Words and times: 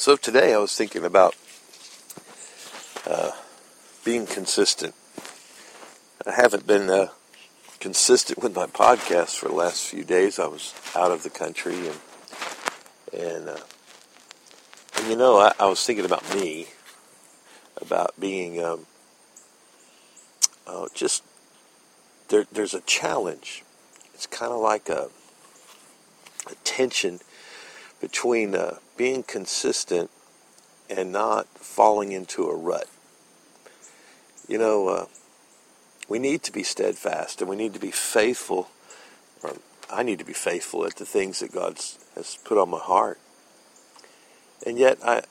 So 0.00 0.16
today 0.16 0.54
I 0.54 0.56
was 0.56 0.74
thinking 0.74 1.04
about 1.04 1.36
uh, 3.06 3.32
being 4.02 4.24
consistent. 4.24 4.94
I 6.26 6.30
haven't 6.30 6.66
been 6.66 6.88
uh, 6.88 7.08
consistent 7.80 8.42
with 8.42 8.56
my 8.56 8.64
podcast 8.64 9.36
for 9.36 9.50
the 9.50 9.54
last 9.54 9.86
few 9.86 10.02
days. 10.02 10.38
I 10.38 10.46
was 10.46 10.72
out 10.96 11.10
of 11.10 11.22
the 11.22 11.28
country, 11.28 11.86
and 11.86 11.98
and, 13.12 13.48
uh, 13.50 13.58
and 14.96 15.08
you 15.10 15.16
know, 15.16 15.36
I, 15.36 15.52
I, 15.60 15.66
was 15.66 15.84
thinking 15.84 16.06
about 16.06 16.34
me, 16.34 16.68
about 17.78 18.18
being 18.18 18.64
um, 18.64 18.86
uh, 20.66 20.86
just 20.94 21.22
there. 22.28 22.46
There's 22.50 22.72
a 22.72 22.80
challenge. 22.80 23.64
It's 24.14 24.24
kind 24.24 24.50
of 24.50 24.60
like 24.60 24.88
a, 24.88 25.10
a 26.50 26.54
tension 26.64 27.20
between 28.00 28.54
uh, 28.54 28.78
being 29.00 29.22
consistent 29.22 30.10
and 30.90 31.10
not 31.10 31.48
falling 31.56 32.12
into 32.12 32.46
a 32.50 32.54
rut. 32.54 32.84
You 34.46 34.58
know, 34.58 34.88
uh, 34.88 35.06
we 36.06 36.18
need 36.18 36.42
to 36.42 36.52
be 36.52 36.62
steadfast 36.62 37.40
and 37.40 37.48
we 37.48 37.56
need 37.56 37.72
to 37.72 37.80
be 37.80 37.92
faithful, 37.92 38.68
or 39.42 39.54
I 39.88 40.02
need 40.02 40.18
to 40.18 40.26
be 40.26 40.34
faithful 40.34 40.84
at 40.84 40.96
the 40.96 41.06
things 41.06 41.40
that 41.40 41.50
God 41.50 41.80
has 42.14 42.36
put 42.44 42.58
on 42.58 42.68
my 42.68 42.78
heart. 42.78 43.18
And 44.66 44.76
yet, 44.78 44.98
I, 45.02 45.22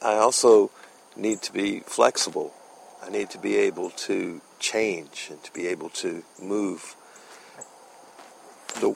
I 0.00 0.14
also 0.18 0.70
need 1.16 1.42
to 1.42 1.52
be 1.52 1.80
flexible. 1.80 2.54
I 3.02 3.10
need 3.10 3.28
to 3.30 3.38
be 3.38 3.56
able 3.56 3.90
to 4.06 4.40
change 4.60 5.26
and 5.32 5.42
to 5.42 5.52
be 5.52 5.66
able 5.66 5.88
to 5.88 6.22
move 6.40 6.94
the 8.78 8.94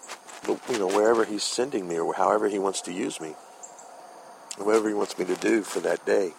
you 0.70 0.78
know, 0.78 0.86
wherever 0.86 1.24
he's 1.24 1.42
sending 1.42 1.88
me 1.88 1.98
or 1.98 2.14
however 2.14 2.48
he 2.48 2.60
wants 2.60 2.80
to 2.82 2.92
use 2.92 3.20
me, 3.20 3.34
whatever 4.58 4.88
he 4.88 4.94
wants 4.94 5.18
me 5.18 5.24
to 5.24 5.36
do 5.36 5.62
for 5.62 5.80
that 5.80 6.04
day. 6.06 6.32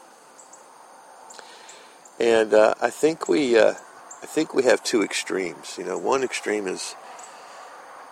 And 2.19 2.53
uh, 2.53 2.75
I 2.81 2.89
think 2.89 3.27
we, 3.27 3.57
uh, 3.57 3.73
I 4.21 4.25
think 4.25 4.53
we 4.53 4.63
have 4.63 4.83
two 4.83 5.03
extremes. 5.03 5.75
You 5.77 5.85
know, 5.85 5.97
one 5.97 6.23
extreme 6.23 6.67
is 6.67 6.93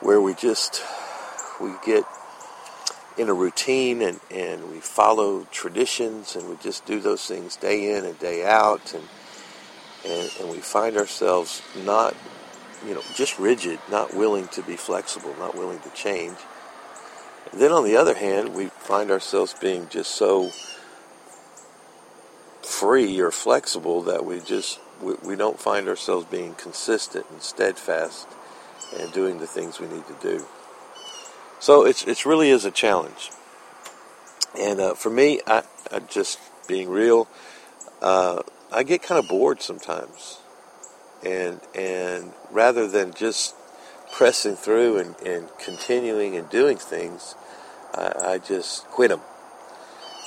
where 0.01 0.21
we 0.21 0.33
just 0.33 0.83
we 1.59 1.71
get 1.85 2.03
in 3.17 3.29
a 3.29 3.33
routine 3.33 4.01
and, 4.01 4.19
and 4.29 4.69
we 4.71 4.79
follow 4.79 5.47
traditions 5.51 6.35
and 6.35 6.49
we 6.49 6.57
just 6.57 6.85
do 6.85 6.99
those 6.99 7.25
things 7.25 7.55
day 7.55 7.95
in 7.95 8.05
and 8.05 8.19
day 8.19 8.45
out 8.45 8.93
and 8.93 9.03
and, 10.05 10.31
and 10.39 10.49
we 10.51 10.59
find 10.59 10.97
ourselves 10.97 11.63
not 11.83 12.15
you 12.85 12.93
know, 12.93 13.01
just 13.15 13.39
rigid, 13.39 13.79
not 13.89 14.13
willing 14.13 14.47
to 14.49 14.61
be 14.61 14.75
flexible, 14.75 15.33
not 15.39 15.55
willing 15.55 15.79
to 15.79 15.89
change. 15.91 16.37
And 17.51 17.61
then 17.61 17.71
on 17.71 17.83
the 17.83 17.95
other 17.95 18.15
hand, 18.15 18.53
we 18.53 18.67
find 18.67 19.11
ourselves 19.11 19.53
being 19.59 19.87
just 19.89 20.11
so 20.11 20.51
free 22.61 23.19
or 23.19 23.31
flexible 23.31 24.01
that 24.03 24.25
we 24.25 24.39
just 24.39 24.79
we, 25.01 25.13
we 25.23 25.35
don't 25.35 25.59
find 25.59 25.87
ourselves 25.87 26.25
being 26.25 26.55
consistent 26.55 27.25
and 27.29 27.41
steadfast 27.41 28.27
and 28.97 29.11
doing 29.13 29.39
the 29.39 29.47
things 29.47 29.79
we 29.79 29.87
need 29.87 30.05
to 30.07 30.15
do. 30.21 30.45
So 31.59 31.85
it's 31.85 32.03
it 32.05 32.25
really 32.25 32.49
is 32.49 32.65
a 32.65 32.71
challenge. 32.71 33.31
And 34.57 34.79
uh, 34.79 34.93
for 34.93 35.09
me, 35.09 35.41
I, 35.45 35.63
I, 35.91 35.99
just 35.99 36.39
being 36.67 36.89
real, 36.89 37.27
uh, 38.01 38.41
I 38.71 38.83
get 38.83 39.03
kind 39.03 39.19
of 39.19 39.27
bored 39.27 39.61
sometimes 39.61 40.39
and 41.25 41.59
and 41.73 42.31
rather 42.51 42.87
than 42.87 43.13
just 43.13 43.55
pressing 44.15 44.55
through 44.55 44.97
and, 44.97 45.13
and 45.25 45.49
continuing 45.59 46.37
and 46.37 46.49
doing 46.49 46.77
things, 46.77 47.35
I, 47.93 48.13
I 48.17 48.37
just 48.37 48.85
quit 48.85 49.09
them. 49.09 49.19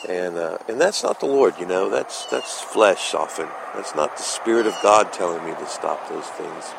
And 0.06 0.36
uh, 0.36 0.58
and 0.68 0.80
that's 0.80 1.02
not 1.02 1.18
the 1.18 1.26
Lord, 1.26 1.54
you 1.58 1.66
know. 1.66 1.90
That's 1.90 2.26
that's 2.26 2.60
flesh 2.60 3.14
often. 3.14 3.48
That's 3.74 3.96
not 3.96 4.16
the 4.16 4.22
Spirit 4.22 4.66
of 4.66 4.76
God 4.80 5.12
telling 5.12 5.44
me 5.44 5.52
to 5.52 5.66
stop 5.66 6.08
those 6.08 6.26
things. 6.26 6.72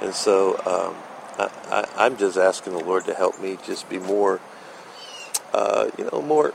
And 0.00 0.14
so 0.14 0.56
um, 0.58 0.94
I, 1.70 1.86
I, 1.96 2.06
am 2.06 2.16
just 2.16 2.36
asking 2.36 2.74
the 2.74 2.84
Lord 2.84 3.04
to 3.06 3.14
help 3.14 3.40
me 3.40 3.58
just 3.66 3.88
be 3.88 3.98
more, 3.98 4.40
uh, 5.52 5.90
you 5.98 6.08
know, 6.12 6.22
more, 6.22 6.54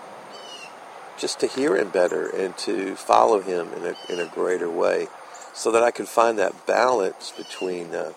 just 1.17 1.41
to 1.41 1.47
hear 1.47 1.75
Him 1.75 1.89
better 1.89 2.29
and 2.29 2.57
to 2.59 2.95
follow 2.95 3.41
Him 3.41 3.73
in 3.73 3.83
a 3.83 4.13
in 4.13 4.19
a 4.25 4.31
greater 4.33 4.69
way 4.69 5.07
so 5.53 5.71
that 5.73 5.83
I 5.83 5.91
can 5.91 6.05
find 6.05 6.39
that 6.39 6.65
balance 6.65 7.33
between 7.35 7.93
uh, 7.93 8.13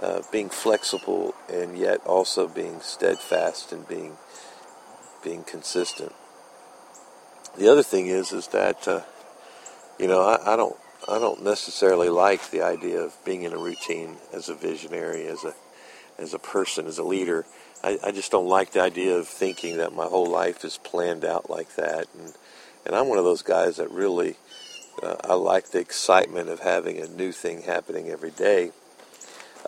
uh, 0.00 0.22
being 0.30 0.48
flexible 0.48 1.34
and 1.48 1.76
yet 1.78 2.04
also 2.06 2.46
being 2.48 2.80
steadfast 2.80 3.72
and 3.72 3.86
being 3.88 4.16
being 5.22 5.42
consistent. 5.42 6.12
The 7.56 7.68
other 7.68 7.82
thing 7.82 8.06
is 8.06 8.32
is 8.32 8.48
that 8.48 8.86
uh, 8.86 9.02
you 9.98 10.06
know 10.06 10.20
I, 10.20 10.52
I, 10.52 10.56
don't 10.56 10.76
I 11.08 11.18
don't 11.18 11.42
necessarily 11.42 12.08
like 12.08 12.50
the 12.50 12.62
idea 12.62 13.00
of 13.00 13.16
being 13.24 13.42
in 13.42 13.52
a 13.52 13.58
routine 13.58 14.16
as 14.32 14.48
a 14.48 14.54
visionary 14.54 15.26
as 15.26 15.44
a 15.44 15.54
as 16.18 16.34
a 16.34 16.38
person 16.38 16.86
as 16.86 16.98
a 16.98 17.04
leader. 17.04 17.46
I, 17.82 17.98
I 18.04 18.10
just 18.10 18.32
don't 18.32 18.48
like 18.48 18.72
the 18.72 18.80
idea 18.80 19.16
of 19.16 19.28
thinking 19.28 19.76
that 19.78 19.94
my 19.94 20.06
whole 20.06 20.26
life 20.26 20.64
is 20.64 20.78
planned 20.78 21.24
out 21.24 21.48
like 21.48 21.76
that 21.76 22.06
and 22.18 22.34
and 22.84 22.94
I'm 22.94 23.08
one 23.08 23.18
of 23.18 23.24
those 23.24 23.42
guys 23.42 23.76
that 23.76 23.90
really 23.90 24.36
uh, 25.02 25.16
I 25.24 25.34
like 25.34 25.70
the 25.70 25.80
excitement 25.80 26.48
of 26.48 26.60
having 26.60 26.98
a 26.98 27.08
new 27.08 27.32
thing 27.32 27.62
happening 27.62 28.08
every 28.10 28.30
day. 28.30 28.72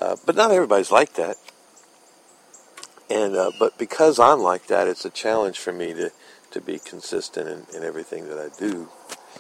Uh, 0.01 0.17
but 0.25 0.37
not 0.37 0.51
everybody's 0.51 0.93
like 0.93 1.15
that. 1.15 1.37
And 3.11 3.35
uh, 3.35 3.53
but 3.59 3.79
because 3.79 4.19
I'm 4.19 4.41
like 4.41 4.67
that, 4.67 4.87
it's 4.87 5.05
a 5.05 5.11
challenge 5.11 5.59
for 5.59 5.73
me 5.73 5.95
to, 5.95 6.13
to 6.51 6.61
be 6.61 6.79
consistent 6.79 7.49
in, 7.49 7.77
in 7.77 7.83
everything 7.83 8.29
that 8.29 8.39
I 8.39 8.49
do, 8.59 8.89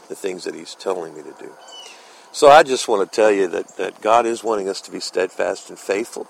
the 0.08 0.14
things 0.14 0.44
that 0.44 0.54
He's 0.54 0.74
telling 0.74 1.14
me 1.14 1.22
to 1.22 1.34
do. 1.38 1.52
So 2.32 2.48
I 2.48 2.62
just 2.62 2.88
want 2.88 3.10
to 3.10 3.14
tell 3.14 3.30
you 3.30 3.46
that, 3.48 3.76
that 3.76 4.00
God 4.00 4.26
is 4.26 4.44
wanting 4.44 4.68
us 4.68 4.80
to 4.82 4.90
be 4.90 5.00
steadfast 5.00 5.70
and 5.70 5.78
faithful 5.78 6.28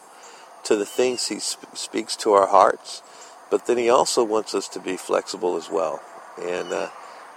to 0.65 0.77
the 0.77 0.87
things 0.87 1.28
He 1.28 1.39
sp- 1.39 1.75
speaks 1.75 2.16
to 2.16 2.33
our 2.33 2.49
hearts, 2.49 3.03
but 3.50 3.66
then 3.66 3.78
He 3.78 3.89
also 3.89 4.25
wants 4.25 4.55
us 4.55 4.69
to 4.71 4.81
be 4.81 4.97
flexible 4.97 5.56
as 5.56 5.71
well. 5.71 6.03
And 6.41 6.72
uh, 6.72 6.91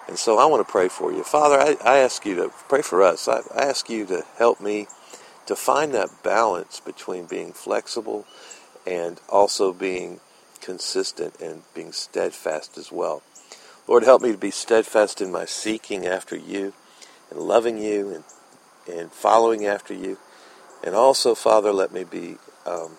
and 0.07 0.17
so 0.17 0.39
I 0.39 0.45
want 0.45 0.65
to 0.65 0.71
pray 0.71 0.89
for 0.89 1.11
you. 1.11 1.23
Father, 1.23 1.57
I, 1.59 1.77
I 1.85 1.97
ask 1.99 2.25
you 2.25 2.35
to 2.35 2.49
pray 2.67 2.81
for 2.81 3.03
us. 3.03 3.27
I, 3.27 3.41
I 3.55 3.65
ask 3.65 3.89
you 3.89 4.05
to 4.07 4.25
help 4.37 4.59
me 4.59 4.87
to 5.51 5.55
find 5.57 5.93
that 5.93 6.23
balance 6.23 6.79
between 6.79 7.25
being 7.25 7.51
flexible 7.51 8.25
and 8.87 9.19
also 9.27 9.73
being 9.73 10.21
consistent 10.61 11.35
and 11.41 11.61
being 11.73 11.91
steadfast 11.91 12.77
as 12.77 12.89
well. 12.89 13.21
Lord, 13.85 14.03
help 14.03 14.21
me 14.21 14.31
to 14.31 14.37
be 14.37 14.49
steadfast 14.49 15.19
in 15.19 15.29
my 15.29 15.43
seeking 15.43 16.05
after 16.05 16.37
you 16.37 16.71
and 17.29 17.37
loving 17.37 17.77
you 17.77 18.13
and, 18.15 18.23
and 18.97 19.11
following 19.11 19.65
after 19.65 19.93
you. 19.93 20.17
And 20.85 20.95
also, 20.95 21.35
Father, 21.35 21.73
let 21.73 21.91
me 21.91 22.05
be 22.05 22.37
um, 22.65 22.91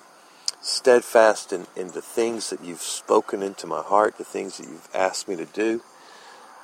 steadfast 0.61 1.55
in, 1.55 1.67
in 1.75 1.93
the 1.93 2.03
things 2.03 2.51
that 2.51 2.63
you've 2.63 2.83
spoken 2.83 3.43
into 3.43 3.67
my 3.67 3.81
heart, 3.81 4.19
the 4.19 4.25
things 4.25 4.59
that 4.59 4.69
you've 4.69 4.91
asked 4.93 5.27
me 5.27 5.37
to 5.37 5.47
do. 5.47 5.81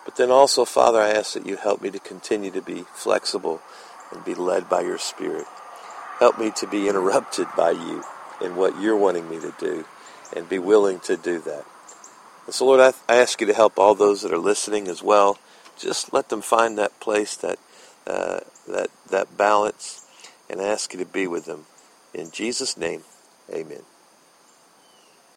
But 0.05 0.17
then 0.17 0.31
also, 0.31 0.67
Father, 0.67 1.01
I 1.01 1.13
ask 1.13 1.33
that 1.33 1.47
you 1.47 1.57
help 1.57 1.81
me 1.81 1.91
to 1.93 1.99
continue 1.99 2.51
to 2.51 2.61
be 2.61 2.85
flexible 2.93 3.63
and 4.13 4.23
be 4.23 4.35
led 4.35 4.69
by 4.69 4.83
your 4.83 4.99
Spirit. 4.99 5.47
Help 6.19 6.39
me 6.39 6.51
to 6.57 6.67
be 6.67 6.89
interrupted 6.89 7.47
by 7.57 7.71
you 7.71 8.05
in 8.41 8.57
what 8.57 8.81
you're 8.81 8.97
wanting 8.97 9.29
me 9.31 9.39
to 9.41 9.55
do 9.59 9.85
and 10.35 10.49
be 10.49 10.59
willing 10.59 11.01
to 11.01 11.17
do 11.17 11.39
that. 11.41 11.65
And 12.47 12.55
so, 12.55 12.67
Lord, 12.67 12.81
I, 12.81 12.93
I 13.13 13.17
ask 13.19 13.41
you 13.41 13.47
to 13.47 13.55
help 13.55 13.79
all 13.79 13.95
those 13.95 14.23
that 14.23 14.33
are 14.33 14.39
listening 14.39 14.89
as 14.89 15.03
well. 15.03 15.39
Just 15.79 16.13
let 16.13 16.29
them 16.29 16.43
find 16.43 16.79
that 16.79 16.99
place, 16.99 17.37
that, 17.37 17.59
uh, 18.07 18.41
that, 18.67 18.89
that 19.11 19.37
balance, 19.37 20.05
and 20.51 20.61
ask 20.61 20.93
you 20.93 20.99
to 20.99 21.05
be 21.05 21.27
with 21.27 21.45
them. 21.45 21.67
In 22.15 22.31
Jesus' 22.31 22.77
name, 22.77 23.03
amen. 23.53 23.83